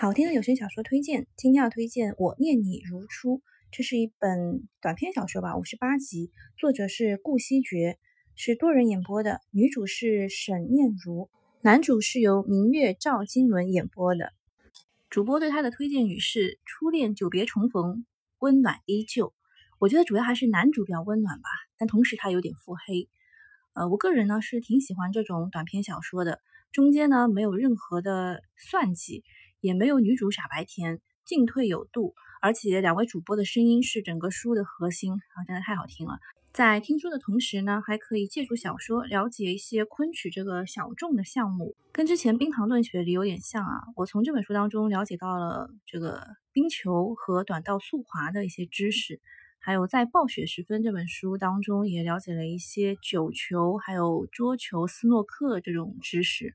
[0.00, 3.38] 好听的有声小说推荐，今天要推荐《我念你如初》，
[3.72, 7.98] 这是一本短篇小说吧，五十八集，作者是顾惜觉，
[8.36, 11.28] 是多人演播的，女主是沈念如，
[11.62, 14.32] 男主是由明月赵金伦演播的。
[15.10, 18.06] 主播对他的推荐语是：初恋久别重逢，
[18.38, 19.34] 温暖依旧。
[19.80, 23.08] 我觉得主要还是男主比较温暖吧，但同时他有点腹黑。
[23.72, 26.40] 呃，我个人呢是挺喜欢这种短篇小说的，
[26.70, 29.24] 中间呢没有任何的算计。
[29.60, 36.18] 也没有女主傻白甜，进退有度，而且两位主播的声音是整个书的核心啊，真的太好听了。
[36.50, 43.82] 在听书的同时呢，还可以借助小说了解一些昆曲这个小众的项目，跟之前冰糖炖雪梨有点像啊。
[43.96, 49.20] 我从这本书当中了解到了这个冰球和短道速滑的一些知识，
[49.60, 56.54] 还有在《暴雪时分》这本书当中也了解了一些九球、还有桌球、斯诺克这种知识。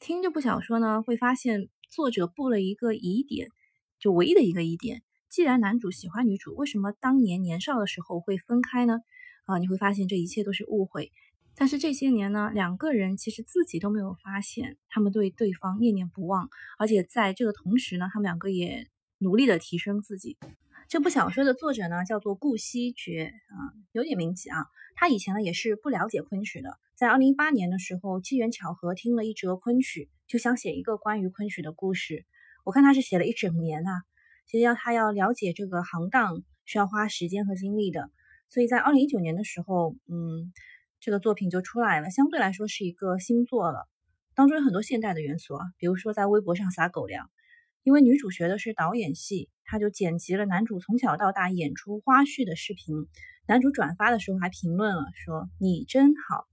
[0.00, 1.68] 听这部小说呢，会发现。
[1.90, 3.48] 作者布了一个疑点，
[3.98, 5.02] 就唯一的一个疑点。
[5.28, 9.00] 既然男主喜欢女主，为什么当年年少的时候会分开呢？
[9.44, 11.10] 啊，你会发现这一切都是误会。
[11.56, 18.86] 但是这些年呢，两个人其实自己都没有发现，他们对对方念念不忘，而且在这个同时呢，他们两个也
[19.18, 20.38] 努力的提升自己。
[20.88, 24.66] 这部小说的作者呢，叫做顾惜觉，啊，有点名气啊。
[24.94, 30.08] 他以前呢也是不了解昆曲的，在二零一八年的时候，机缘巧合听了一折昆曲。
[30.30, 32.24] 就想写一个关于昆曲的故事，
[32.64, 33.90] 我看他是写了一整年啊。
[34.46, 38.12] 其实要他要了解这个行当，是要花时间和精力的。
[38.48, 40.52] 所以在二零一九年的时候，嗯，
[41.00, 43.88] 这个作品就出来了，相对来说是一个新作了。
[44.36, 47.28] 当中有很多现代的元素啊，比如说在微博上撒狗粮，
[47.82, 52.94] 因为女主学的是导演系，她就剪辑了男主从小到大演出花絮的视频。
[53.48, 56.49] 男主转发的时候还评论了，说你真好。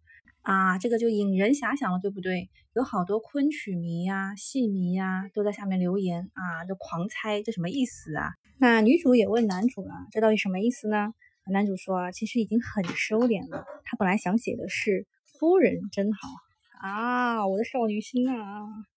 [0.48, 2.50] 啊，这个就引人遐想了，对不对？
[2.73, 8.31] 有好多昆曲迷呀、戏迷呀，都在下面留言啊，都狂猜这什么意思啊？
[8.58, 11.12] 那女主也问男主了，这到底什么意思呢？
[11.52, 13.66] 男主说啊，其实已经很收敛了。
[13.84, 16.30] 他本来想写的是夫人真好
[16.79, 18.85] 啊，我的少女心啊。